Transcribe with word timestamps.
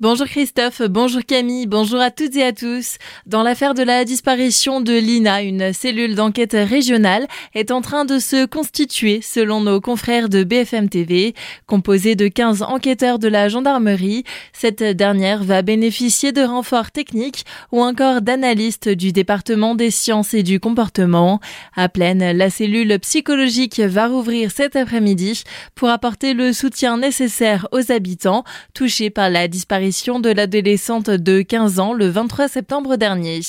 Bonjour 0.00 0.26
Christophe, 0.26 0.80
bonjour 0.88 1.20
Camille, 1.26 1.66
bonjour 1.66 2.00
à 2.00 2.10
toutes 2.10 2.34
et 2.34 2.42
à 2.42 2.54
tous. 2.54 2.96
Dans 3.26 3.42
l'affaire 3.42 3.74
de 3.74 3.82
la 3.82 4.06
disparition 4.06 4.80
de 4.80 4.94
l'INA, 4.94 5.42
une 5.42 5.74
cellule 5.74 6.14
d'enquête 6.14 6.54
régionale 6.54 7.26
est 7.54 7.70
en 7.70 7.82
train 7.82 8.06
de 8.06 8.18
se 8.18 8.46
constituer 8.46 9.20
selon 9.20 9.60
nos 9.60 9.78
confrères 9.82 10.30
de 10.30 10.42
BFM 10.42 10.88
TV. 10.88 11.34
Composée 11.66 12.14
de 12.14 12.28
15 12.28 12.62
enquêteurs 12.62 13.18
de 13.18 13.28
la 13.28 13.50
gendarmerie, 13.50 14.24
cette 14.54 14.82
dernière 14.82 15.44
va 15.44 15.60
bénéficier 15.60 16.32
de 16.32 16.44
renforts 16.44 16.92
techniques 16.92 17.44
ou 17.70 17.82
encore 17.82 18.22
d'analystes 18.22 18.88
du 18.88 19.12
département 19.12 19.74
des 19.74 19.90
sciences 19.90 20.32
et 20.32 20.42
du 20.42 20.60
comportement. 20.60 21.40
À 21.76 21.90
pleine, 21.90 22.38
la 22.38 22.48
cellule 22.48 22.98
psychologique 23.00 23.80
va 23.80 24.08
rouvrir 24.08 24.50
cet 24.50 24.76
après-midi 24.76 25.44
pour 25.74 25.90
apporter 25.90 26.32
le 26.32 26.54
soutien 26.54 26.96
nécessaire 26.96 27.68
aux 27.70 27.92
habitants 27.92 28.44
touchés 28.72 29.10
par 29.10 29.28
la 29.28 29.46
disparition 29.46 29.89
de 29.90 30.30
l'adolescente 30.30 31.10
de 31.10 31.42
15 31.42 31.80
ans 31.80 31.92
le 31.92 32.08
23 32.08 32.46
septembre 32.46 32.94
dernier. 32.94 33.40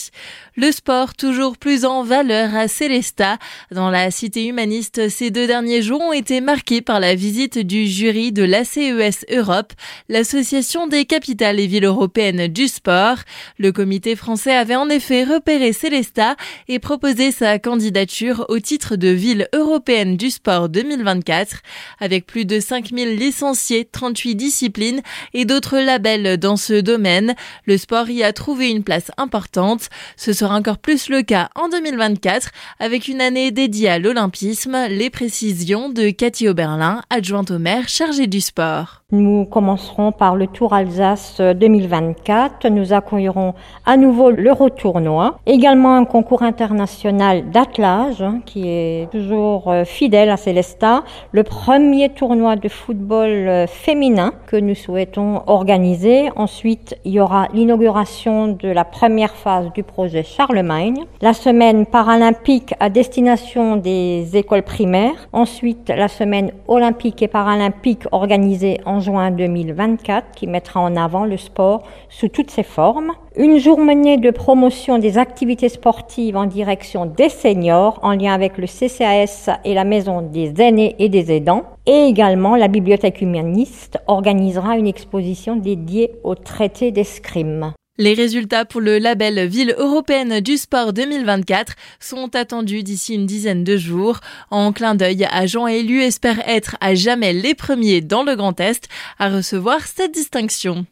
Le 0.55 0.71
sport 0.71 1.13
toujours 1.13 1.55
plus 1.55 1.85
en 1.85 2.03
valeur 2.03 2.55
à 2.55 2.67
Célesta. 2.67 3.37
Dans 3.71 3.91
la 3.91 4.09
cité 4.09 4.47
humaniste, 4.47 5.07
ces 5.09 5.29
deux 5.29 5.45
derniers 5.45 5.83
jours 5.83 6.01
ont 6.01 6.13
été 6.13 6.41
marqués 6.41 6.81
par 6.81 6.99
la 6.99 7.13
visite 7.13 7.59
du 7.59 7.85
jury 7.85 8.31
de 8.31 8.43
l'ACES 8.43 9.23
Europe, 9.31 9.73
l'association 10.09 10.87
des 10.87 11.05
capitales 11.05 11.59
et 11.59 11.67
villes 11.67 11.85
européennes 11.85 12.47
du 12.47 12.67
sport. 12.67 13.17
Le 13.59 13.71
comité 13.71 14.15
français 14.15 14.55
avait 14.55 14.75
en 14.75 14.89
effet 14.89 15.23
repéré 15.23 15.73
Célesta 15.73 16.35
et 16.67 16.79
proposé 16.79 17.31
sa 17.31 17.59
candidature 17.59 18.47
au 18.49 18.57
titre 18.59 18.95
de 18.95 19.09
ville 19.09 19.47
européenne 19.53 20.17
du 20.17 20.31
sport 20.31 20.69
2024. 20.69 21.57
Avec 21.99 22.25
plus 22.25 22.45
de 22.45 22.59
5000 22.59 23.15
licenciés, 23.15 23.85
38 23.85 24.35
disciplines 24.35 25.01
et 25.35 25.45
d'autres 25.45 25.77
labels 25.77 26.30
dans 26.35 26.57
ce 26.57 26.79
domaine. 26.79 27.35
Le 27.65 27.77
sport 27.77 28.09
y 28.09 28.23
a 28.23 28.33
trouvé 28.33 28.69
une 28.69 28.83
place 28.83 29.11
importante. 29.17 29.89
Ce 30.17 30.33
sera 30.33 30.55
encore 30.55 30.77
plus 30.77 31.09
le 31.09 31.21
cas 31.21 31.49
en 31.55 31.69
2024 31.69 32.49
avec 32.79 33.07
une 33.07 33.21
année 33.21 33.51
dédiée 33.51 33.89
à 33.89 33.99
l'olympisme. 33.99 34.87
Les 34.89 35.09
précisions 35.09 35.89
de 35.89 36.09
Cathy 36.09 36.47
Oberlin, 36.47 37.01
adjointe 37.09 37.51
au 37.51 37.59
maire 37.59 37.87
chargée 37.87 38.27
du 38.27 38.41
sport. 38.41 39.00
Nous 39.13 39.43
commencerons 39.43 40.13
par 40.13 40.37
le 40.37 40.47
Tour 40.47 40.73
Alsace 40.73 41.41
2024. 41.41 42.69
Nous 42.69 42.93
accueillerons 42.93 43.55
à 43.85 43.97
nouveau 43.97 44.31
l'Eurotournoi. 44.31 45.37
Également 45.45 45.97
un 45.97 46.05
concours 46.05 46.43
international 46.43 47.49
d'attelage 47.51 48.21
hein, 48.21 48.39
qui 48.45 48.69
est 48.69 49.11
toujours 49.11 49.69
euh, 49.69 49.83
fidèle 49.83 50.29
à 50.29 50.37
Célestat. 50.37 51.03
Le 51.33 51.43
premier 51.43 52.07
tournoi 52.07 52.55
de 52.55 52.69
football 52.69 53.29
euh, 53.29 53.67
féminin 53.67 54.31
que 54.47 54.55
nous 54.55 54.75
souhaitons 54.75 55.41
organiser. 55.45 56.29
Ensuite, 56.37 56.97
il 57.03 57.11
y 57.11 57.19
aura 57.19 57.49
l'inauguration 57.53 58.47
de 58.47 58.69
la 58.69 58.85
première 58.85 59.35
phase 59.35 59.73
du 59.73 59.83
projet 59.83 60.23
Charlemagne. 60.23 61.03
La 61.21 61.33
semaine 61.33 61.85
paralympique 61.85 62.75
à 62.79 62.89
destination 62.89 63.75
des 63.75 64.37
écoles 64.37 64.63
primaires. 64.63 65.27
Ensuite, 65.33 65.89
la 65.89 66.07
semaine 66.07 66.53
olympique 66.69 67.21
et 67.21 67.27
paralympique 67.27 68.05
organisée 68.13 68.79
en 68.85 69.00
juin 69.01 69.31
2024 69.31 70.31
qui 70.35 70.47
mettra 70.47 70.79
en 70.79 70.95
avant 70.95 71.25
le 71.25 71.37
sport 71.37 71.83
sous 72.09 72.29
toutes 72.29 72.49
ses 72.51 72.63
formes. 72.63 73.11
Une 73.35 73.57
journée 73.57 74.17
de 74.17 74.31
promotion 74.31 74.97
des 74.97 75.17
activités 75.17 75.69
sportives 75.69 76.37
en 76.37 76.45
direction 76.45 77.05
des 77.05 77.29
seniors 77.29 77.99
en 78.03 78.13
lien 78.13 78.33
avec 78.33 78.57
le 78.57 78.67
CCAS 78.67 79.49
et 79.65 79.73
la 79.73 79.83
maison 79.83 80.21
des 80.21 80.61
aînés 80.61 80.95
et 80.99 81.09
des 81.09 81.31
aidants. 81.31 81.63
Et 81.85 82.05
également, 82.05 82.55
la 82.55 82.67
bibliothèque 82.67 83.21
humaniste 83.21 83.99
organisera 84.07 84.77
une 84.77 84.87
exposition 84.87 85.55
dédiée 85.55 86.11
au 86.23 86.35
traité 86.35 86.91
d'escrime. 86.91 87.73
Les 87.97 88.13
résultats 88.13 88.63
pour 88.63 88.79
le 88.79 88.99
label 88.99 89.45
Ville 89.47 89.75
européenne 89.77 90.39
du 90.39 90.55
sport 90.55 90.93
2024 90.93 91.73
sont 91.99 92.33
attendus 92.37 92.83
d'ici 92.83 93.15
une 93.15 93.25
dizaine 93.25 93.65
de 93.65 93.75
jours. 93.75 94.21
En 94.49 94.71
clin 94.71 94.95
d'œil, 94.95 95.27
agents 95.29 95.67
élus 95.67 96.01
espèrent 96.01 96.41
être 96.47 96.77
à 96.79 96.95
jamais 96.95 97.33
les 97.33 97.53
premiers 97.53 97.99
dans 97.99 98.23
le 98.23 98.37
Grand 98.37 98.57
Est 98.61 98.87
à 99.19 99.27
recevoir 99.27 99.85
cette 99.85 100.13
distinction. 100.13 100.85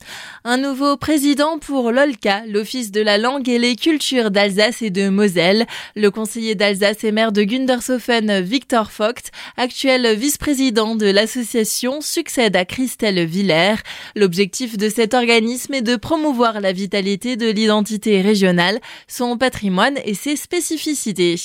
Un 0.43 0.57
nouveau 0.57 0.97
président 0.97 1.57
pour 1.57 1.93
l'OLCA, 1.93 2.43
l'Office 2.49 2.91
de 2.91 2.99
la 2.99 3.17
langue 3.17 3.47
et 3.47 3.59
les 3.59 3.77
cultures 3.77 4.29
d'Alsace 4.29 4.81
et 4.81 4.89
de 4.89 5.07
Moselle. 5.07 5.67
Le 5.95 6.11
conseiller 6.11 6.55
d'Alsace 6.55 7.05
et 7.05 7.13
maire 7.13 7.31
de 7.31 7.43
Gundershofen, 7.43 8.41
Victor 8.41 8.91
Vogt, 8.97 9.31
actuel 9.55 10.17
vice-président 10.17 10.97
de 10.97 11.05
l'association, 11.05 12.01
succède 12.01 12.57
à 12.57 12.65
Christelle 12.65 13.23
Villers. 13.25 13.81
L'objectif 14.17 14.77
de 14.77 14.89
cet 14.89 15.13
organisme 15.13 15.75
est 15.75 15.81
de 15.81 15.95
promouvoir 15.95 16.59
la 16.59 16.73
de 17.35 17.49
l'identité 17.49 18.21
régionale, 18.21 18.79
son 19.07 19.37
patrimoine 19.37 19.97
et 20.05 20.13
ses 20.13 20.35
spécificités. 20.35 21.35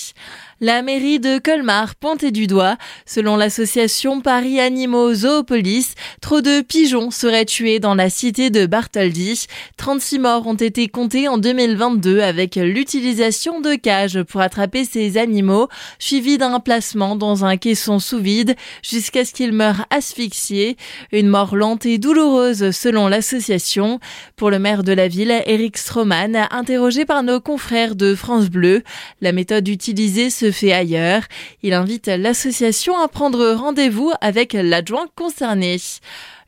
La 0.60 0.82
mairie 0.82 1.18
de 1.18 1.38
Colmar 1.38 1.96
pointait 1.96 2.30
du 2.30 2.46
doigt. 2.46 2.76
Selon 3.06 3.36
l'association 3.36 4.20
Paris 4.20 4.60
Animaux 4.60 5.12
Zoopolis, 5.12 5.94
trop 6.20 6.40
de 6.42 6.60
pigeons 6.60 7.10
seraient 7.10 7.44
tués 7.44 7.80
dans 7.80 7.96
la 7.96 8.08
cité 8.08 8.50
de 8.50 8.64
Bartholdi. 8.64 9.46
36 9.76 10.18
morts 10.20 10.46
ont 10.46 10.54
été 10.54 10.86
comptés 10.86 11.26
en 11.26 11.38
2022 11.38 12.20
avec 12.20 12.54
l'utilisation 12.54 13.60
de 13.60 13.74
cages 13.74 14.22
pour 14.22 14.40
attraper 14.40 14.84
ces 14.84 15.18
animaux, 15.18 15.68
suivi 15.98 16.38
d'un 16.38 16.60
placement 16.60 17.16
dans 17.16 17.44
un 17.44 17.56
caisson 17.56 17.98
sous 17.98 18.20
vide 18.20 18.54
jusqu'à 18.82 19.24
ce 19.24 19.32
qu'ils 19.32 19.52
meurent 19.52 19.86
asphyxiés. 19.90 20.76
Une 21.10 21.28
mort 21.28 21.56
lente 21.56 21.84
et 21.84 21.98
douloureuse 21.98 22.70
selon 22.70 23.08
l'association. 23.08 23.98
Pour 24.36 24.50
le 24.50 24.60
maire 24.60 24.84
de 24.84 24.92
la 24.92 25.08
ville, 25.08 25.34
Eric 25.46 25.76
Stroman, 25.78 26.46
interrogé 26.52 27.04
par 27.04 27.24
nos 27.24 27.40
confrères 27.40 27.96
de 27.96 28.14
France 28.14 28.48
Bleu, 28.50 28.82
la 29.20 29.32
méthode 29.32 29.66
utilisée 29.66 30.30
se 30.30 30.44
fait 30.54 30.72
ailleurs. 30.72 31.22
Il 31.62 31.74
invite 31.74 32.06
l'association 32.06 32.98
à 32.98 33.08
prendre 33.08 33.52
rendez-vous 33.52 34.12
avec 34.22 34.54
l'adjoint 34.54 35.06
concerné. 35.14 35.76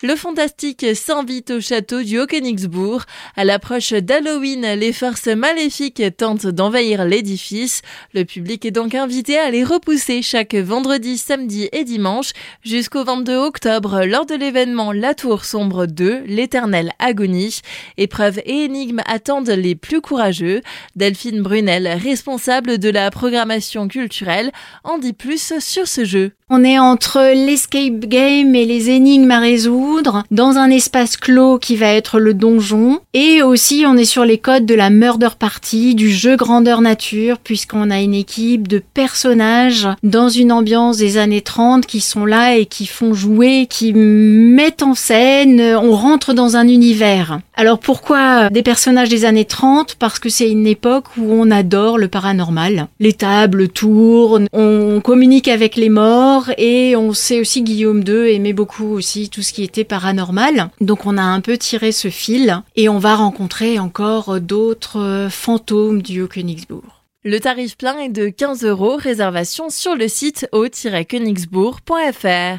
Le 0.02 0.14
Fantastique 0.14 0.84
s'invite 0.94 1.50
au 1.50 1.60
château 1.62 2.02
du 2.02 2.18
Haut-Königsbourg. 2.18 3.04
À 3.34 3.44
l'approche 3.44 3.94
d'Halloween, 3.94 4.74
les 4.74 4.92
forces 4.92 5.28
maléfiques 5.28 6.02
tentent 6.18 6.46
d'envahir 6.46 7.06
l'édifice. 7.06 7.80
Le 8.12 8.24
public 8.24 8.66
est 8.66 8.72
donc 8.72 8.94
invité 8.94 9.38
à 9.38 9.50
les 9.50 9.64
repousser 9.64 10.20
chaque 10.20 10.54
vendredi, 10.54 11.16
samedi 11.16 11.70
et 11.72 11.84
dimanche 11.84 12.32
jusqu'au 12.62 13.04
22 13.04 13.36
octobre 13.36 14.04
lors 14.04 14.26
de 14.26 14.34
l'événement 14.34 14.92
La 14.92 15.14
Tour 15.14 15.46
Sombre 15.46 15.86
2, 15.86 16.24
l'éternelle 16.26 16.92
agonie. 16.98 17.60
Épreuves 17.96 18.40
et 18.44 18.64
énigmes 18.64 19.00
attendent 19.06 19.48
les 19.48 19.76
plus 19.76 20.02
courageux. 20.02 20.60
Delphine 20.94 21.40
Brunel, 21.40 21.88
responsable 21.88 22.76
de 22.76 22.90
la 22.90 23.10
programmation 23.10 23.88
culturelle, 23.88 24.52
en 24.84 24.98
dit 24.98 25.14
plus 25.14 25.58
sur 25.58 25.88
ce 25.88 26.04
jeu. 26.04 26.32
On 26.48 26.62
est 26.62 26.78
entre 26.78 27.34
l'escape 27.34 28.06
game 28.06 28.54
et 28.54 28.66
les 28.66 28.90
énigmes 28.90 29.32
à 29.32 29.40
résoudre 29.40 30.22
dans 30.30 30.58
un 30.58 30.70
espace 30.70 31.16
clos 31.16 31.58
qui 31.58 31.74
va 31.74 31.88
être 31.88 32.20
le 32.20 32.34
donjon 32.34 33.00
et 33.14 33.42
aussi 33.42 33.82
on 33.84 33.96
est 33.96 34.04
sur 34.04 34.24
les 34.24 34.38
codes 34.38 34.64
de 34.64 34.76
la 34.76 34.88
murder 34.88 35.30
party, 35.36 35.96
du 35.96 36.08
jeu 36.08 36.36
grandeur 36.36 36.82
nature 36.82 37.38
puisqu'on 37.38 37.90
a 37.90 38.00
une 38.00 38.14
équipe 38.14 38.68
de 38.68 38.78
personnages 38.78 39.88
dans 40.04 40.28
une 40.28 40.52
ambiance 40.52 40.98
des 40.98 41.18
années 41.18 41.40
30 41.40 41.84
qui 41.84 42.00
sont 42.00 42.24
là 42.24 42.56
et 42.56 42.66
qui 42.66 42.86
font 42.86 43.12
jouer, 43.12 43.66
qui 43.68 43.92
mettent 43.92 44.84
en 44.84 44.94
scène, 44.94 45.60
on 45.60 45.96
rentre 45.96 46.32
dans 46.32 46.54
un 46.54 46.68
univers. 46.68 47.40
Alors 47.58 47.78
pourquoi 47.78 48.50
des 48.50 48.62
personnages 48.62 49.08
des 49.08 49.24
années 49.24 49.46
30 49.46 49.94
Parce 49.94 50.18
que 50.18 50.28
c'est 50.28 50.50
une 50.50 50.66
époque 50.66 51.16
où 51.16 51.32
on 51.32 51.50
adore 51.50 51.96
le 51.96 52.08
paranormal. 52.08 52.88
Les 53.00 53.14
tables 53.14 53.68
tournent, 53.68 54.46
on 54.52 55.00
communique 55.02 55.48
avec 55.48 55.76
les 55.76 55.88
morts 55.88 56.50
et 56.58 56.96
on 56.96 57.14
sait 57.14 57.40
aussi 57.40 57.62
Guillaume 57.62 58.04
II 58.06 58.34
aimait 58.34 58.52
beaucoup 58.52 58.92
aussi 58.92 59.30
tout 59.30 59.40
ce 59.40 59.54
qui 59.54 59.64
était 59.64 59.84
paranormal. 59.84 60.68
Donc 60.82 61.06
on 61.06 61.16
a 61.16 61.22
un 61.22 61.40
peu 61.40 61.56
tiré 61.56 61.92
ce 61.92 62.08
fil 62.08 62.60
et 62.76 62.90
on 62.90 62.98
va 62.98 63.16
rencontrer 63.16 63.78
encore 63.78 64.38
d'autres 64.38 65.28
fantômes 65.30 66.02
du 66.02 66.20
Haut-Königsbourg. 66.20 67.04
Le 67.24 67.40
tarif 67.40 67.76
plein 67.76 67.98
est 67.98 68.08
de 68.08 68.28
15 68.28 68.64
euros, 68.64 68.96
réservation 68.96 69.68
sur 69.68 69.96
le 69.96 70.06
site 70.06 70.46
haut-königsbourg.fr. 70.52 72.54